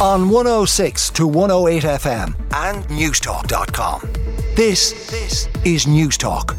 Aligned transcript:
on 0.00 0.30
106 0.30 1.10
to 1.10 1.26
108 1.26 1.82
FM 1.82 2.34
and 2.54 2.84
Newstalk.com. 2.84 4.00
This, 4.56 5.10
this 5.10 5.46
is 5.62 5.84
Newstalk. 5.84 6.56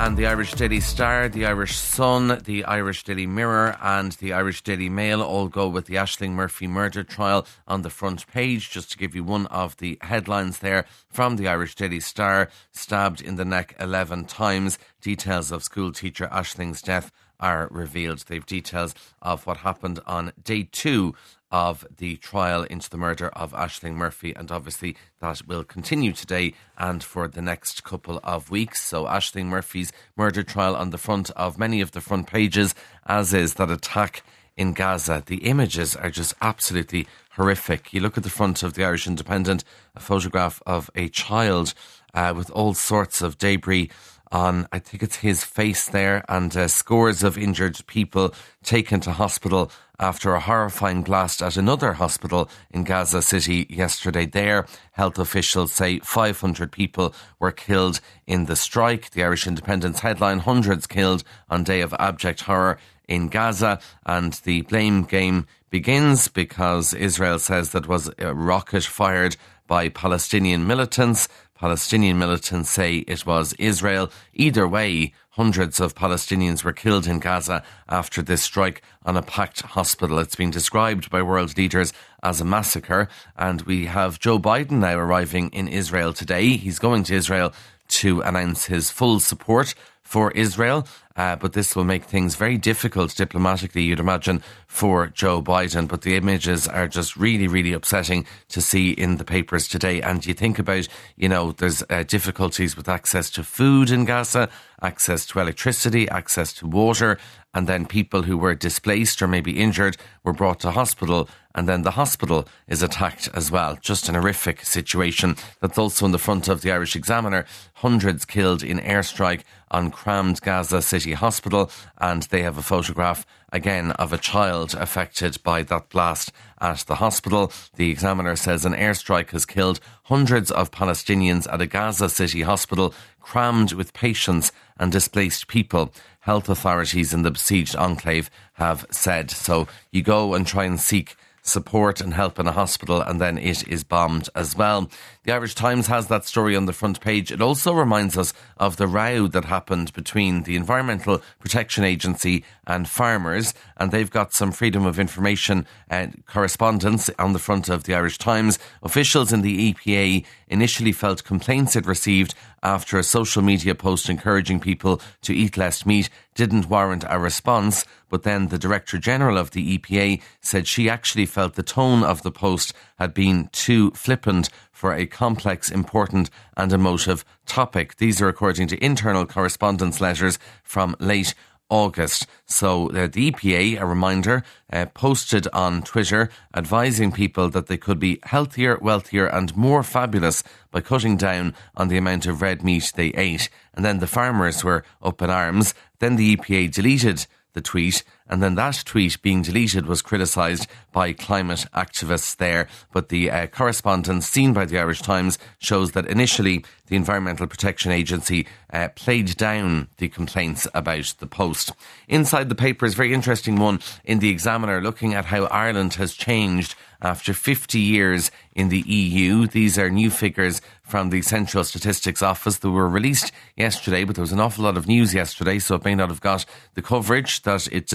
And 0.00 0.16
the 0.16 0.26
Irish 0.26 0.54
Daily 0.54 0.80
Star, 0.80 1.28
the 1.28 1.46
Irish 1.46 1.76
Sun, 1.76 2.40
the 2.44 2.64
Irish 2.64 3.04
Daily 3.04 3.26
Mirror, 3.26 3.76
and 3.80 4.12
the 4.12 4.32
Irish 4.32 4.62
Daily 4.62 4.88
Mail 4.88 5.22
all 5.22 5.46
go 5.46 5.68
with 5.68 5.86
the 5.86 5.94
Ashling 5.94 6.30
Murphy 6.30 6.66
murder 6.66 7.04
trial 7.04 7.46
on 7.68 7.82
the 7.82 7.90
front 7.90 8.26
page. 8.26 8.70
Just 8.70 8.90
to 8.90 8.98
give 8.98 9.14
you 9.14 9.22
one 9.22 9.46
of 9.46 9.76
the 9.76 9.96
headlines 10.00 10.58
there 10.58 10.86
from 11.08 11.36
the 11.36 11.46
Irish 11.46 11.76
Daily 11.76 12.00
Star 12.00 12.48
stabbed 12.72 13.20
in 13.20 13.36
the 13.36 13.44
neck 13.44 13.76
11 13.78 14.24
times. 14.24 14.76
Details 15.00 15.52
of 15.52 15.62
school 15.62 15.92
teacher 15.92 16.26
Ashling's 16.32 16.82
death 16.82 17.12
are 17.38 17.68
revealed. 17.70 18.24
They've 18.26 18.44
details 18.44 18.94
of 19.22 19.46
what 19.46 19.58
happened 19.58 20.00
on 20.06 20.32
day 20.42 20.68
two 20.70 21.14
of 21.50 21.86
the 21.96 22.16
trial 22.16 22.62
into 22.64 22.88
the 22.88 22.96
murder 22.96 23.28
of 23.28 23.52
Ashling 23.52 23.94
Murphy, 23.94 24.34
and 24.34 24.50
obviously 24.52 24.96
that 25.20 25.46
will 25.46 25.64
continue 25.64 26.12
today 26.12 26.54
and 26.78 27.02
for 27.02 27.26
the 27.28 27.42
next 27.42 27.84
couple 27.84 28.20
of 28.22 28.50
weeks. 28.50 28.82
So, 28.82 29.04
Ashling 29.04 29.46
Murphy's 29.46 29.92
murder 30.16 30.42
trial 30.42 30.76
on 30.76 30.90
the 30.90 30.98
front 30.98 31.30
of 31.32 31.58
many 31.58 31.80
of 31.80 31.92
the 31.92 32.00
front 32.00 32.26
pages, 32.26 32.74
as 33.06 33.34
is 33.34 33.54
that 33.54 33.70
attack 33.70 34.22
in 34.56 34.72
Gaza. 34.72 35.22
The 35.24 35.38
images 35.38 35.96
are 35.96 36.10
just 36.10 36.34
absolutely 36.40 37.06
horrific. 37.32 37.92
You 37.92 38.00
look 38.00 38.16
at 38.16 38.24
the 38.24 38.30
front 38.30 38.62
of 38.62 38.74
the 38.74 38.84
Irish 38.84 39.06
Independent, 39.06 39.64
a 39.94 40.00
photograph 40.00 40.62
of 40.66 40.90
a 40.94 41.08
child 41.08 41.74
uh, 42.14 42.34
with 42.36 42.50
all 42.50 42.74
sorts 42.74 43.22
of 43.22 43.38
debris 43.38 43.90
on, 44.32 44.68
I 44.70 44.78
think 44.78 45.02
it's 45.02 45.16
his 45.16 45.42
face 45.42 45.88
there, 45.88 46.24
and 46.28 46.56
uh, 46.56 46.68
scores 46.68 47.22
of 47.22 47.36
injured 47.36 47.80
people 47.86 48.34
taken 48.62 49.00
to 49.00 49.12
hospital 49.12 49.72
after 50.00 50.34
a 50.34 50.40
horrifying 50.40 51.02
blast 51.02 51.42
at 51.42 51.56
another 51.56 51.92
hospital 51.92 52.48
in 52.70 52.82
Gaza 52.84 53.20
City 53.22 53.66
yesterday. 53.68 54.26
There, 54.26 54.66
health 54.92 55.18
officials 55.18 55.72
say 55.72 56.00
500 56.00 56.72
people 56.72 57.14
were 57.38 57.52
killed 57.52 58.00
in 58.26 58.46
the 58.46 58.56
strike. 58.56 59.10
The 59.10 59.22
Irish 59.22 59.46
Independent's 59.46 60.00
headline 60.00 60.40
hundreds 60.40 60.86
killed 60.86 61.22
on 61.50 61.62
day 61.62 61.82
of 61.82 61.94
abject 61.98 62.40
horror 62.40 62.78
in 63.06 63.28
Gaza, 63.28 63.78
and 64.06 64.32
the 64.44 64.62
blame 64.62 65.02
game 65.02 65.46
begins 65.68 66.28
because 66.28 66.94
Israel 66.94 67.38
says 67.38 67.70
that 67.70 67.86
was 67.86 68.10
a 68.18 68.34
rocket 68.34 68.84
fired 68.84 69.36
by 69.66 69.88
Palestinian 69.88 70.66
militants. 70.66 71.28
Palestinian 71.60 72.18
militants 72.18 72.70
say 72.70 73.04
it 73.06 73.26
was 73.26 73.52
Israel. 73.58 74.10
Either 74.32 74.66
way, 74.66 75.12
hundreds 75.32 75.78
of 75.78 75.94
Palestinians 75.94 76.64
were 76.64 76.72
killed 76.72 77.06
in 77.06 77.18
Gaza 77.18 77.62
after 77.86 78.22
this 78.22 78.42
strike 78.42 78.80
on 79.04 79.14
a 79.14 79.22
packed 79.22 79.60
hospital. 79.60 80.18
It's 80.20 80.34
been 80.34 80.50
described 80.50 81.10
by 81.10 81.20
world 81.20 81.58
leaders 81.58 81.92
as 82.22 82.40
a 82.40 82.46
massacre. 82.46 83.10
And 83.36 83.60
we 83.62 83.84
have 83.84 84.18
Joe 84.18 84.38
Biden 84.38 84.78
now 84.78 84.96
arriving 84.96 85.50
in 85.50 85.68
Israel 85.68 86.14
today. 86.14 86.56
He's 86.56 86.78
going 86.78 87.04
to 87.04 87.14
Israel 87.14 87.52
to 87.88 88.22
announce 88.22 88.64
his 88.64 88.90
full 88.90 89.20
support 89.20 89.74
for 90.02 90.30
Israel. 90.32 90.86
Uh, 91.16 91.36
but 91.36 91.52
this 91.52 91.76
will 91.76 91.84
make 91.84 92.04
things 92.04 92.34
very 92.34 92.56
difficult 92.56 93.14
diplomatically, 93.14 93.82
you'd 93.82 94.00
imagine, 94.00 94.42
for 94.66 95.08
Joe 95.08 95.42
Biden. 95.42 95.86
But 95.86 96.02
the 96.02 96.16
images 96.16 96.66
are 96.66 96.88
just 96.88 97.16
really, 97.16 97.46
really 97.46 97.72
upsetting 97.72 98.24
to 98.48 98.60
see 98.60 98.90
in 98.92 99.18
the 99.18 99.24
papers 99.24 99.68
today. 99.68 100.00
And 100.00 100.24
you 100.24 100.34
think 100.34 100.58
about, 100.58 100.88
you 101.16 101.28
know, 101.28 101.52
there's 101.52 101.82
uh, 101.90 102.04
difficulties 102.04 102.76
with 102.76 102.88
access 102.88 103.28
to 103.30 103.44
food 103.44 103.90
in 103.90 104.04
Gaza, 104.04 104.48
access 104.80 105.26
to 105.26 105.40
electricity, 105.40 106.08
access 106.08 106.52
to 106.54 106.66
water, 106.66 107.18
and 107.52 107.66
then 107.66 107.84
people 107.84 108.22
who 108.22 108.38
were 108.38 108.54
displaced 108.54 109.20
or 109.20 109.28
maybe 109.28 109.60
injured 109.60 109.96
were 110.24 110.32
brought 110.32 110.60
to 110.60 110.70
hospital 110.70 111.28
and 111.54 111.68
then 111.68 111.82
the 111.82 111.92
hospital 111.92 112.46
is 112.68 112.82
attacked 112.82 113.28
as 113.34 113.50
well. 113.50 113.76
Just 113.80 114.08
an 114.08 114.14
horrific 114.14 114.64
situation. 114.64 115.36
That's 115.60 115.78
also 115.78 116.06
in 116.06 116.12
the 116.12 116.18
front 116.18 116.48
of 116.48 116.62
the 116.62 116.70
Irish 116.70 116.94
Examiner. 116.94 117.44
Hundreds 117.74 118.24
killed 118.24 118.62
in 118.62 118.78
airstrike 118.78 119.42
on 119.70 119.90
crammed 119.90 120.40
Gaza 120.40 120.82
City 120.82 121.12
Hospital, 121.12 121.70
and 121.98 122.24
they 122.24 122.42
have 122.42 122.58
a 122.58 122.62
photograph 122.62 123.26
again 123.52 123.92
of 123.92 124.12
a 124.12 124.18
child 124.18 124.74
affected 124.74 125.42
by 125.42 125.62
that 125.62 125.88
blast 125.88 126.32
at 126.60 126.78
the 126.80 126.96
hospital. 126.96 127.52
The 127.76 127.90
Examiner 127.90 128.36
says 128.36 128.64
an 128.64 128.74
airstrike 128.74 129.30
has 129.30 129.46
killed 129.46 129.80
hundreds 130.04 130.50
of 130.50 130.70
Palestinians 130.70 131.52
at 131.52 131.60
a 131.60 131.66
Gaza 131.66 132.08
City 132.08 132.42
hospital, 132.42 132.94
crammed 133.20 133.72
with 133.72 133.92
patients 133.92 134.52
and 134.78 134.90
displaced 134.90 135.48
people. 135.48 135.92
Health 136.20 136.48
authorities 136.48 137.14
in 137.14 137.22
the 137.22 137.30
besieged 137.30 137.76
enclave 137.76 138.30
have 138.54 138.86
said. 138.90 139.30
So 139.30 139.68
you 139.90 140.02
go 140.02 140.34
and 140.34 140.46
try 140.46 140.64
and 140.64 140.80
seek 140.80 141.16
support 141.42 142.00
and 142.00 142.14
help 142.14 142.38
in 142.38 142.46
a 142.46 142.52
hospital, 142.52 143.00
and 143.00 143.20
then 143.20 143.38
it 143.38 143.66
is 143.68 143.84
bombed 143.84 144.28
as 144.34 144.56
well. 144.56 144.90
The 145.24 145.32
Irish 145.32 145.54
Times 145.54 145.86
has 145.86 146.06
that 146.08 146.24
story 146.24 146.56
on 146.56 146.66
the 146.66 146.72
front 146.72 147.00
page. 147.00 147.30
It 147.30 147.42
also 147.42 147.72
reminds 147.72 148.16
us 148.16 148.32
of 148.56 148.76
the 148.76 148.86
row 148.86 149.26
that 149.28 149.44
happened 149.44 149.92
between 149.92 150.44
the 150.44 150.56
Environmental 150.56 151.22
Protection 151.38 151.84
Agency 151.84 152.44
and 152.66 152.88
farmers, 152.88 153.54
and 153.76 153.90
they've 153.90 154.10
got 154.10 154.32
some 154.32 154.52
freedom 154.52 154.86
of 154.86 154.98
information 154.98 155.66
uh, 155.90 156.08
correspondence 156.26 157.10
on 157.18 157.32
the 157.32 157.38
front 157.38 157.68
of 157.68 157.84
the 157.84 157.94
Irish 157.94 158.18
Times. 158.18 158.58
Officials 158.82 159.32
in 159.32 159.42
the 159.42 159.72
EPA 159.72 160.24
initially 160.48 160.92
felt 160.92 161.24
complaints 161.24 161.76
it 161.76 161.86
received 161.86 162.34
after 162.62 162.98
a 162.98 163.02
social 163.02 163.42
media 163.42 163.74
post 163.74 164.08
encouraging 164.08 164.60
people 164.60 165.00
to 165.22 165.34
eat 165.34 165.56
less 165.56 165.86
meat 165.86 166.10
didn't 166.34 166.68
warrant 166.68 167.04
a 167.08 167.18
response, 167.18 167.84
but 168.08 168.22
then 168.22 168.48
the 168.48 168.58
Director 168.58 168.98
General 168.98 169.38
of 169.38 169.50
the 169.50 169.78
EPA 169.78 170.20
said 170.40 170.66
she 170.66 170.88
actually 170.88 171.26
felt 171.26 171.54
the 171.54 171.62
tone 171.62 172.02
of 172.02 172.22
the 172.22 172.30
post 172.30 172.72
had 172.98 173.14
been 173.14 173.48
too 173.52 173.90
flippant 173.92 174.48
for 174.70 174.94
a 174.94 175.06
complex, 175.06 175.70
important, 175.70 176.30
and 176.56 176.72
emotive 176.72 177.24
topic. 177.46 177.96
These 177.96 178.22
are 178.22 178.28
according 178.28 178.68
to 178.68 178.84
internal 178.84 179.26
correspondence 179.26 180.00
letters 180.00 180.38
from 180.62 180.96
late 180.98 181.34
August. 181.70 182.26
So 182.44 182.88
the 182.88 183.08
EPA, 183.08 183.80
a 183.80 183.86
reminder, 183.86 184.42
uh, 184.72 184.86
posted 184.86 185.48
on 185.52 185.82
Twitter 185.82 186.28
advising 186.54 187.12
people 187.12 187.48
that 187.50 187.68
they 187.68 187.76
could 187.76 187.98
be 187.98 188.18
healthier, 188.24 188.78
wealthier, 188.80 189.26
and 189.26 189.56
more 189.56 189.82
fabulous 189.82 190.42
by 190.70 190.80
cutting 190.80 191.16
down 191.16 191.54
on 191.76 191.88
the 191.88 191.96
amount 191.96 192.26
of 192.26 192.42
red 192.42 192.62
meat 192.62 192.92
they 192.94 193.08
ate. 193.08 193.48
And 193.74 193.84
then 193.84 194.00
the 194.00 194.06
farmers 194.06 194.62
were 194.62 194.84
up 195.00 195.22
in 195.22 195.30
arms. 195.30 195.74
Then 196.00 196.16
the 196.16 196.36
EPA 196.36 196.72
deleted 196.74 197.26
the 197.52 197.60
tweet, 197.60 198.04
and 198.30 198.40
then 198.40 198.54
that 198.54 198.82
tweet 198.86 199.20
being 199.22 199.42
deleted 199.42 199.86
was 199.86 200.02
criticised 200.02 200.68
by 200.92 201.12
climate 201.12 201.66
activists 201.74 202.36
there. 202.36 202.68
But 202.92 203.08
the 203.08 203.28
uh, 203.28 203.46
correspondence 203.48 204.28
seen 204.28 204.52
by 204.52 204.66
the 204.66 204.78
Irish 204.78 205.02
Times 205.02 205.36
shows 205.58 205.92
that 205.92 206.06
initially 206.06 206.64
the 206.86 206.96
Environmental 206.96 207.48
Protection 207.48 207.90
Agency 207.90 208.46
uh, 208.72 208.88
played 208.94 209.36
down 209.36 209.88
the 209.98 210.08
complaints 210.08 210.66
about 210.74 211.14
the 211.18 211.26
post. 211.26 211.72
Inside 212.08 212.48
the 212.48 212.54
paper 212.54 212.86
is 212.86 212.94
a 212.94 212.96
very 212.96 213.12
interesting 213.12 213.56
one 213.56 213.80
in 214.04 214.20
the 214.20 214.30
Examiner 214.30 214.80
looking 214.80 215.12
at 215.12 215.26
how 215.26 215.44
Ireland 215.46 215.94
has 215.94 216.14
changed 216.14 216.76
after 217.02 217.32
50 217.32 217.78
years 217.78 218.30
in 218.54 218.68
the 218.68 218.80
EU. 218.80 219.46
These 219.46 219.78
are 219.78 219.90
new 219.90 220.10
figures 220.10 220.60
from 220.82 221.10
the 221.10 221.22
Central 221.22 221.64
Statistics 221.64 222.22
Office 222.22 222.58
that 222.58 222.70
were 222.70 222.88
released 222.88 223.32
yesterday, 223.56 224.04
but 224.04 224.16
there 224.16 224.22
was 224.22 224.32
an 224.32 224.40
awful 224.40 224.64
lot 224.64 224.76
of 224.76 224.86
news 224.86 225.14
yesterday, 225.14 225.58
so 225.58 225.76
it 225.76 225.84
may 225.84 225.94
not 225.94 226.08
have 226.08 226.20
got 226.20 226.44
the 226.74 226.82
coverage 226.82 227.42
that 227.42 227.68
it 227.72 227.86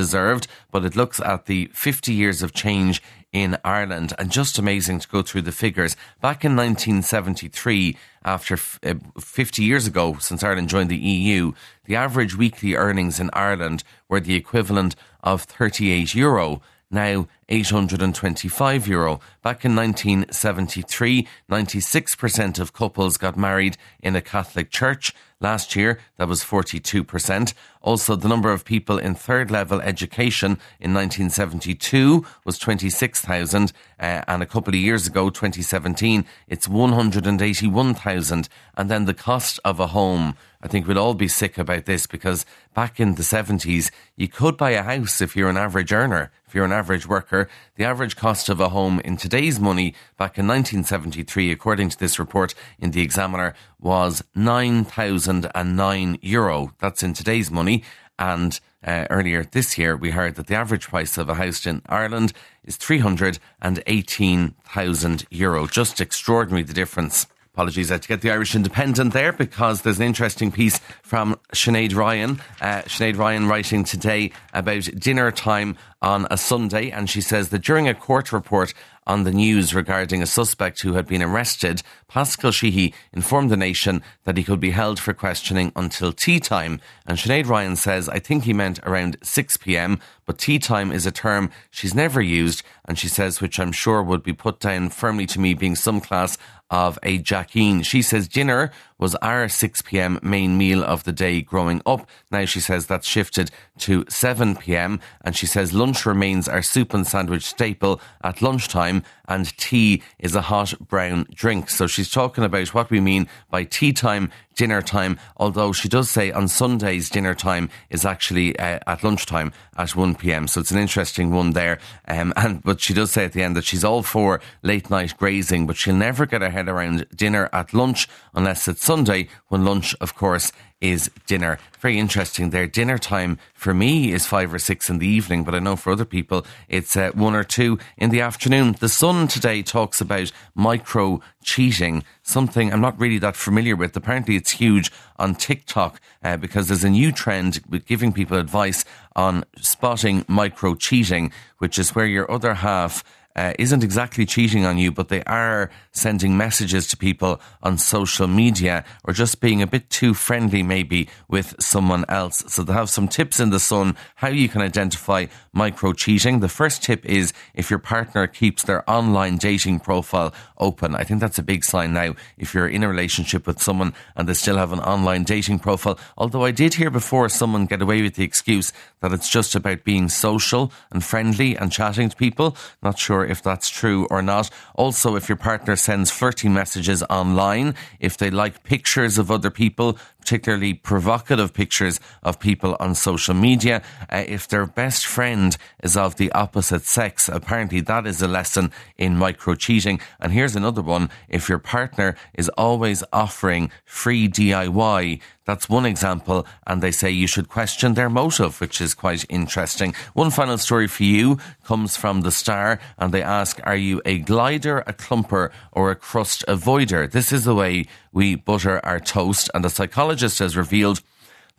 But 0.71 0.85
it 0.85 0.95
looks 0.95 1.19
at 1.19 1.45
the 1.45 1.69
50 1.73 2.13
years 2.13 2.41
of 2.43 2.53
change 2.53 3.01
in 3.31 3.57
Ireland, 3.65 4.13
and 4.17 4.31
just 4.31 4.57
amazing 4.57 4.99
to 4.99 5.09
go 5.09 5.21
through 5.21 5.41
the 5.41 5.51
figures. 5.51 5.97
Back 6.21 6.45
in 6.45 6.55
1973, 6.55 7.97
after 8.23 8.57
uh, 8.81 8.95
50 9.19 9.61
years 9.61 9.85
ago 9.85 10.15
since 10.21 10.41
Ireland 10.41 10.69
joined 10.69 10.89
the 10.89 10.97
EU, 10.97 11.51
the 11.83 11.97
average 11.97 12.37
weekly 12.37 12.75
earnings 12.75 13.19
in 13.19 13.29
Ireland 13.33 13.83
were 14.07 14.21
the 14.21 14.35
equivalent 14.35 14.95
of 15.21 15.43
38 15.43 16.15
euro 16.15 16.61
now 16.91 17.27
825 17.49 18.87
euro. 18.87 19.19
Back 19.41 19.65
in 19.65 19.75
1973, 19.75 21.27
96% 21.49 22.59
of 22.59 22.73
couples 22.73 23.17
got 23.17 23.37
married 23.37 23.77
in 24.01 24.15
a 24.15 24.21
Catholic 24.21 24.71
church. 24.71 25.13
Last 25.41 25.75
year, 25.75 25.99
that 26.17 26.27
was 26.27 26.43
42%. 26.43 27.53
Also, 27.81 28.15
the 28.15 28.29
number 28.29 28.51
of 28.51 28.65
people 28.65 28.97
in 28.97 29.13
third 29.15 29.51
level 29.51 29.81
education 29.81 30.53
in 30.79 30.93
1972 30.93 32.25
was 32.45 32.57
26,000. 32.57 33.73
Uh, 33.99 34.21
and 34.27 34.41
a 34.41 34.45
couple 34.45 34.73
of 34.73 34.79
years 34.79 35.05
ago, 35.05 35.29
2017, 35.29 36.25
it's 36.47 36.67
181,000. 36.67 38.49
And 38.75 38.89
then 38.89 39.05
the 39.05 39.13
cost 39.13 39.59
of 39.65 39.79
a 39.79 39.87
home. 39.87 40.35
I 40.65 40.67
think 40.67 40.87
we'll 40.87 40.97
all 40.97 41.13
be 41.13 41.27
sick 41.27 41.59
about 41.59 41.85
this 41.85 42.07
because 42.07 42.43
back 42.73 42.99
in 42.99 43.13
the 43.13 43.21
70s, 43.21 43.91
you 44.15 44.27
could 44.27 44.57
buy 44.57 44.71
a 44.71 44.81
house 44.81 45.21
if 45.21 45.35
you're 45.35 45.51
an 45.51 45.57
average 45.57 45.93
earner, 45.93 46.31
if 46.47 46.55
you're 46.55 46.65
an 46.65 46.71
average 46.71 47.05
worker. 47.05 47.47
The 47.75 47.83
average 47.83 48.15
cost 48.15 48.49
of 48.49 48.59
a 48.59 48.69
home 48.69 48.99
in 49.01 49.15
today's 49.15 49.59
money 49.59 49.93
back 50.17 50.39
in 50.39 50.47
1973, 50.47 51.51
according 51.51 51.89
to 51.89 51.99
this 51.99 52.17
report 52.17 52.55
in 52.79 52.89
the 52.89 53.03
Examiner, 53.03 53.53
was 53.79 54.23
9,009 54.33 56.17
euro. 56.23 56.73
That's 56.79 57.03
in 57.03 57.13
today's 57.13 57.51
money. 57.51 57.83
And 58.17 58.59
uh, 58.83 59.05
earlier 59.11 59.43
this 59.43 59.77
year, 59.77 59.95
we 59.95 60.09
heard 60.09 60.33
that 60.33 60.47
the 60.47 60.55
average 60.55 60.87
price 60.87 61.15
of 61.19 61.29
a 61.29 61.35
house 61.35 61.67
in 61.67 61.83
Ireland 61.85 62.33
is 62.63 62.77
318,000 62.77 65.25
euro. 65.29 65.67
Just 65.67 66.01
extraordinary 66.01 66.63
the 66.63 66.73
difference. 66.73 67.27
Apologies, 67.55 67.89
I 67.89 67.93
had 67.93 68.01
to 68.01 68.07
get 68.09 68.19
the 68.19 68.31
Irish 68.31 68.53
Independent 68.53 69.13
there 69.13 69.31
because 69.31 69.83
there's 69.83 69.97
an 69.97 70.05
interesting 70.05 70.51
piece 70.51 70.81
from 71.03 71.39
Sinead 71.53 71.95
Ryan. 71.95 72.41
Uh, 72.59 72.81
Sinead 72.81 73.17
Ryan 73.17 73.47
writing 73.47 73.85
today 73.85 74.33
about 74.53 74.89
dinner 74.99 75.31
time 75.31 75.77
on 76.01 76.27
a 76.29 76.37
Sunday, 76.37 76.91
and 76.91 77.09
she 77.09 77.21
says 77.21 77.49
that 77.49 77.63
during 77.63 77.87
a 77.87 77.93
court 77.93 78.33
report 78.33 78.73
on 79.07 79.23
the 79.23 79.31
news 79.31 79.73
regarding 79.73 80.21
a 80.21 80.25
suspect 80.25 80.81
who 80.81 80.95
had 80.95 81.07
been 81.07 81.23
arrested, 81.23 81.81
Paschal 82.09 82.51
Sheehy 82.51 82.93
informed 83.13 83.49
the 83.49 83.57
nation 83.57 84.03
that 84.25 84.35
he 84.35 84.43
could 84.43 84.59
be 84.59 84.71
held 84.71 84.99
for 84.99 85.13
questioning 85.13 85.71
until 85.77 86.11
tea 86.11 86.41
time. 86.41 86.81
And 87.05 87.17
Sinead 87.17 87.47
Ryan 87.47 87.77
says, 87.77 88.09
I 88.09 88.19
think 88.19 88.43
he 88.43 88.51
meant 88.51 88.79
around 88.83 89.15
6 89.23 89.57
pm, 89.57 90.01
but 90.25 90.37
tea 90.37 90.59
time 90.59 90.91
is 90.91 91.05
a 91.05 91.11
term 91.11 91.51
she's 91.69 91.93
never 91.93 92.21
used, 92.21 92.63
and 92.85 92.97
she 92.97 93.07
says, 93.07 93.41
which 93.41 93.59
I'm 93.59 93.71
sure 93.71 94.01
would 94.01 94.23
be 94.23 94.33
put 94.33 94.59
down 94.59 94.89
firmly 94.89 95.25
to 95.27 95.39
me 95.39 95.53
being 95.53 95.75
some 95.75 96.01
class 96.01 96.37
of 96.69 96.97
a 97.03 97.19
Jackeen. 97.19 97.85
She 97.85 98.01
says 98.01 98.27
dinner 98.27 98.71
was 98.97 99.15
our 99.15 99.47
6 99.47 99.81
pm 99.83 100.19
main 100.23 100.57
meal 100.57 100.83
of 100.83 101.03
the 101.03 101.11
day 101.11 101.41
growing 101.41 101.81
up. 101.85 102.09
Now 102.31 102.45
she 102.45 102.59
says 102.59 102.87
that's 102.87 103.07
shifted 103.07 103.51
to 103.79 104.05
7 104.09 104.55
pm, 104.55 104.99
and 105.23 105.35
she 105.35 105.45
says 105.45 105.73
lunch 105.73 106.05
remains 106.05 106.47
our 106.47 106.61
soup 106.61 106.93
and 106.93 107.05
sandwich 107.05 107.43
staple 107.43 108.01
at 108.23 108.41
lunchtime, 108.41 109.03
and 109.27 109.55
tea 109.57 110.01
is 110.17 110.33
a 110.33 110.41
hot 110.41 110.73
brown 110.79 111.27
drink. 111.33 111.69
So 111.69 111.87
she's 111.87 112.09
talking 112.09 112.43
about 112.43 112.73
what 112.73 112.89
we 112.89 112.99
mean 112.99 113.27
by 113.51 113.65
tea 113.65 113.93
time, 113.93 114.31
dinner 114.55 114.81
time, 114.81 115.19
although 115.37 115.71
she 115.71 115.89
does 115.89 116.09
say 116.09 116.31
on 116.31 116.47
Sundays 116.47 117.09
dinner 117.09 117.35
time 117.35 117.69
is 117.89 118.05
actually 118.05 118.57
uh, 118.57 118.79
at 118.87 119.03
lunchtime 119.03 119.51
at 119.77 119.95
1 119.95 120.14
pm. 120.15 120.47
So 120.47 120.61
it's 120.61 120.71
an 120.71 120.79
interesting 120.79 121.31
one 121.31 121.51
there. 121.51 121.79
Um, 122.07 122.33
and 122.37 122.61
But 122.63 122.81
she 122.81 122.93
does 122.93 123.11
say 123.11 123.25
at 123.25 123.33
the 123.33 123.43
end 123.43 123.55
that 123.55 123.65
she's 123.65 123.83
all 123.83 124.03
for 124.03 124.41
late 124.63 124.89
night 124.89 125.15
grazing, 125.17 125.67
but 125.67 125.77
she'll 125.77 125.95
never 125.95 126.25
get 126.25 126.41
her 126.41 126.49
head 126.49 126.67
around 126.67 127.05
dinner 127.15 127.49
at 127.53 127.73
lunch 127.73 128.07
unless 128.33 128.67
it's 128.67 128.83
Sunday, 128.83 129.27
when 129.47 129.65
lunch, 129.65 129.95
of 130.01 130.15
course, 130.15 130.51
is 130.81 131.09
dinner. 131.25 131.57
Very 131.79 131.97
interesting 131.97 132.49
there. 132.49 132.67
Dinner 132.67 132.97
time 132.97 133.39
for 133.53 133.73
me 133.73 134.11
is 134.11 134.25
five 134.25 134.53
or 134.53 134.59
six 134.59 134.89
in 134.89 134.99
the 134.99 135.07
evening, 135.07 135.43
but 135.43 135.55
I 135.55 135.59
know 135.59 135.75
for 135.75 135.91
other 135.91 136.05
people 136.05 136.45
it's 136.67 136.95
uh, 136.97 137.11
one 137.13 137.35
or 137.35 137.43
two 137.43 137.79
in 137.97 138.09
the 138.09 138.21
afternoon. 138.21 138.75
The 138.79 138.89
Sun 138.89 139.27
today 139.29 139.63
talks 139.63 140.01
about 140.01 140.31
micro 140.53 141.21
cheating, 141.43 142.03
something 142.23 142.71
I'm 142.71 142.81
not 142.81 142.99
really 142.99 143.19
that 143.19 143.35
familiar 143.35 143.75
with. 143.75 143.95
Apparently, 143.95 144.35
it's 144.35 144.51
huge 144.51 144.91
on 145.17 145.35
TikTok 145.35 146.01
uh, 146.23 146.37
because 146.37 146.67
there's 146.67 146.83
a 146.83 146.89
new 146.89 147.11
trend 147.11 147.61
with 147.69 147.85
giving 147.85 148.11
people 148.11 148.37
advice 148.37 148.83
on 149.15 149.43
spotting 149.57 150.25
micro 150.27 150.75
cheating, 150.75 151.31
which 151.59 151.79
is 151.79 151.95
where 151.95 152.05
your 152.05 152.29
other 152.29 152.55
half 152.55 153.03
uh, 153.35 153.53
isn't 153.59 153.83
exactly 153.83 154.25
cheating 154.25 154.65
on 154.65 154.77
you, 154.77 154.91
but 154.91 155.09
they 155.09 155.23
are 155.23 155.69
sending 155.91 156.37
messages 156.37 156.87
to 156.87 156.97
people 156.97 157.41
on 157.61 157.77
social 157.77 158.27
media 158.27 158.83
or 159.03 159.13
just 159.13 159.41
being 159.41 159.61
a 159.61 159.67
bit 159.67 159.89
too 159.89 160.13
friendly, 160.13 160.63
maybe 160.63 161.09
with 161.27 161.55
someone 161.59 162.05
else. 162.09 162.43
So 162.47 162.63
they 162.63 162.73
have 162.73 162.89
some 162.89 163.07
tips 163.07 163.39
in 163.39 163.49
the 163.49 163.59
sun 163.59 163.95
how 164.15 164.29
you 164.29 164.47
can 164.47 164.61
identify 164.61 165.25
micro 165.53 165.93
cheating. 165.93 166.39
The 166.39 166.49
first 166.49 166.83
tip 166.83 167.05
is 167.05 167.33
if 167.53 167.69
your 167.69 167.79
partner 167.79 168.27
keeps 168.27 168.63
their 168.63 168.89
online 168.89 169.37
dating 169.37 169.79
profile 169.79 170.33
open. 170.57 170.95
I 170.95 171.03
think 171.03 171.19
that's 171.19 171.39
a 171.39 171.43
big 171.43 171.63
sign 171.63 171.93
now. 171.93 172.15
If 172.37 172.53
you're 172.53 172.67
in 172.67 172.83
a 172.83 172.89
relationship 172.89 173.47
with 173.47 173.61
someone 173.61 173.93
and 174.15 174.27
they 174.27 174.33
still 174.33 174.57
have 174.57 174.73
an 174.73 174.79
online 174.79 175.23
dating 175.23 175.59
profile, 175.59 175.99
although 176.17 176.45
I 176.45 176.51
did 176.51 176.75
hear 176.75 176.89
before 176.89 177.29
someone 177.29 177.65
get 177.65 177.81
away 177.81 178.01
with 178.01 178.15
the 178.15 178.23
excuse 178.23 178.71
that 179.01 179.11
it's 179.11 179.29
just 179.29 179.55
about 179.55 179.83
being 179.83 180.09
social 180.09 180.71
and 180.91 181.03
friendly 181.03 181.55
and 181.55 181.71
chatting 181.71 182.09
to 182.09 182.15
people. 182.15 182.55
Not 182.81 182.97
if 183.25 183.41
that's 183.41 183.69
true 183.69 184.07
or 184.09 184.21
not. 184.21 184.49
Also, 184.75 185.15
if 185.15 185.27
your 185.27 185.35
partner 185.35 185.75
sends 185.75 186.11
flirty 186.11 186.49
messages 186.49 187.03
online, 187.09 187.75
if 187.99 188.17
they 188.17 188.29
like 188.29 188.63
pictures 188.63 189.17
of 189.17 189.31
other 189.31 189.49
people, 189.49 189.97
particularly 190.25 190.73
provocative 190.73 191.53
pictures 191.53 191.99
of 192.23 192.39
people 192.39 192.75
on 192.79 192.95
social 192.95 193.35
media. 193.35 193.83
Uh, 194.09 194.23
if 194.27 194.47
their 194.47 194.65
best 194.65 195.05
friend 195.05 195.55
is 195.83 195.95
of 195.95 196.15
the 196.15 196.31
opposite 196.31 196.83
sex, 196.83 197.29
apparently 197.29 197.79
that 197.79 198.07
is 198.07 198.23
a 198.23 198.27
lesson 198.27 198.71
in 198.97 199.15
micro 199.15 199.53
cheating. 199.53 199.99
And 200.19 200.33
here's 200.33 200.55
another 200.55 200.81
one. 200.81 201.11
If 201.29 201.47
your 201.47 201.59
partner 201.59 202.15
is 202.33 202.49
always 202.57 203.03
offering 203.13 203.69
free 203.85 204.27
DIY, 204.27 205.21
that's 205.45 205.69
one 205.69 205.85
example, 205.85 206.45
and 206.65 206.81
they 206.81 206.91
say 206.91 207.11
you 207.11 207.27
should 207.27 207.49
question 207.49 207.93
their 207.93 208.09
motive, 208.09 208.59
which 208.59 208.81
is 208.81 208.93
quite 208.93 209.25
interesting. 209.29 209.93
One 210.13 210.31
final 210.31 210.57
story 210.57 210.87
for 210.87 211.03
you 211.03 211.37
comes 211.63 211.95
from 211.95 212.21
the 212.21 212.31
Star, 212.31 212.79
and 212.97 213.13
they 213.13 213.21
ask, 213.21 213.59
Are 213.63 213.75
you 213.75 214.01
a 214.05 214.17
glider, 214.19 214.79
a 214.79 214.93
clumper, 214.93 215.51
or 215.71 215.91
a 215.91 215.95
crust 215.95 216.43
avoider? 216.47 217.09
This 217.09 217.31
is 217.31 217.43
the 217.45 217.55
way 217.55 217.85
we 218.11 218.35
butter 218.35 218.83
our 218.83 218.99
toast, 218.99 219.51
and 219.53 219.63
a 219.63 219.69
psychologist 219.69 220.39
has 220.39 220.57
revealed 220.57 221.01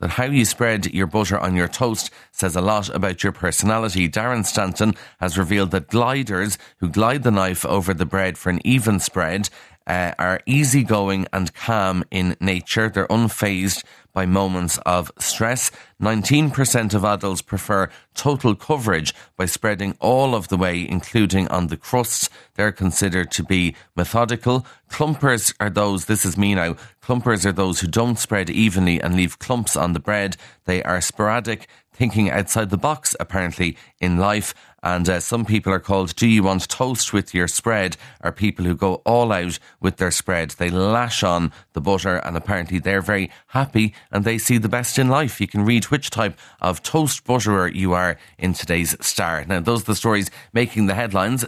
that 0.01 0.11
how 0.11 0.25
you 0.25 0.45
spread 0.45 0.93
your 0.93 1.07
butter 1.07 1.39
on 1.39 1.57
your 1.57 1.69
toast 1.69 2.11
says 2.31 2.55
a 2.55 2.61
lot 2.61 2.89
about 2.91 3.23
your 3.23 3.33
personality. 3.33 4.09
Darren 4.09 4.45
Stanton 4.45 4.95
has 5.21 5.39
revealed 5.39 5.71
that 5.71 5.89
gliders 5.89 6.59
who 6.79 6.91
glide 6.91 7.23
the 7.23 7.31
knife 7.31 7.65
over 7.65 7.95
the 7.95 8.05
bread 8.05 8.37
for 8.37 8.51
an 8.51 8.61
even 8.65 9.01
spread 9.01 9.49
uh, 9.87 10.13
are 10.19 10.41
easygoing 10.47 11.27
and 11.33 11.55
calm 11.55 12.05
in 12.11 12.37
nature. 12.41 12.89
They're 12.89 13.07
unfazed 13.09 13.85
by 14.13 14.25
moments 14.25 14.79
of 14.87 15.13
stress. 15.19 15.71
19% 16.01 16.95
of 16.95 17.05
adults 17.05 17.43
prefer 17.43 17.91
total 18.15 18.55
coverage 18.55 19.15
by 19.37 19.45
spreading 19.45 19.95
all 20.01 20.35
of 20.35 20.49
the 20.49 20.57
way, 20.57 20.89
including 20.89 21.47
on 21.49 21.67
the 21.67 21.77
crusts. 21.77 22.31
They're 22.55 22.73
considered 22.73 23.31
to 23.33 23.45
be 23.45 23.77
methodical. 23.95 24.67
Clumpers 24.89 25.53
are 25.61 25.69
those, 25.69 26.07
this 26.07 26.25
is 26.25 26.39
me 26.39 26.55
now, 26.55 26.77
clumpers 27.03 27.45
are 27.45 27.53
those 27.53 27.81
who 27.81 27.89
don't 27.89 28.19
spread 28.19 28.49
evenly 28.49 29.01
and 29.01 29.15
leave 29.15 29.39
clumps 29.39 29.77
on 29.77 29.93
the 29.93 30.01
bread. 30.01 30.39
They 30.65 30.83
are 30.83 31.03
sporadic, 31.03 31.69
thinking 31.97 32.31
outside 32.31 32.71
the 32.71 32.77
box, 32.77 33.17
apparently, 33.19 33.77
in 34.01 34.19
life. 34.19 34.55
And 34.83 35.09
uh, 35.09 35.21
some 35.21 35.45
people 35.45 35.73
are 35.73 35.81
called 35.81 36.15
Do 36.15 36.29
You 36.29 36.45
Want 36.45 36.69
Toast 36.69 37.13
with 37.13 37.35
Your 37.35 37.49
Spread? 37.49 37.97
are 38.21 38.31
people 38.31 38.65
who 38.65 38.75
go 38.77 38.97
all 39.07 39.33
out 39.33 39.59
with 39.81 39.97
their 39.97 40.11
spread. 40.11 40.51
They 40.51 40.71
lash 40.71 41.23
on 41.23 41.53
the 41.73 41.81
butter 41.81 42.17
and 42.17 42.37
apparently 42.37 42.79
they're 42.79 43.01
very 43.01 43.31
happy 43.49 43.95
and 44.13 44.25
they 44.25 44.39
see 44.39 44.59
the 44.59 44.69
best 44.69 44.99
in 44.99 45.09
life. 45.09 45.41
You 45.41 45.49
can 45.49 45.65
read 45.65 45.85
which 45.85 46.11
type 46.11 46.39
of 46.61 46.83
toast 46.83 47.25
butterer 47.25 47.69
you 47.69 47.95
are 47.95 48.19
in 48.39 48.53
today's 48.53 48.95
Star. 49.05 49.45
Now, 49.45 49.61
those 49.61 49.83
are 49.83 49.87
the 49.87 49.95
stories 49.97 50.31
making 50.53 50.87
the 50.87 50.95
headlines. 50.95 51.47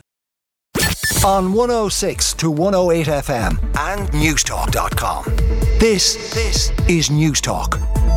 On 1.25 1.53
106 1.53 2.35
to 2.35 2.51
108 2.51 3.07
FM 3.07 3.59
and 3.77 4.09
Newstalk.com. 4.11 5.25
This, 5.79 6.33
this 6.35 6.71
is 6.89 7.09
Newstalk. 7.09 8.08